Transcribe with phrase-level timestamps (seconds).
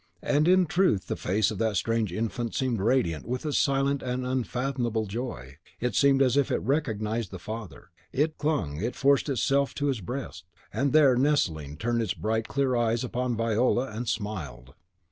[0.23, 4.25] And in truth the face of that strange infant seemed radiant with its silent and
[4.25, 5.57] unfathomable joy.
[5.79, 10.01] It seemed as if it recognised the father; it clung it forced itself to his
[10.01, 14.73] breast, and there, nestling, turned its bright, clear eyes upon Viola, and smiled.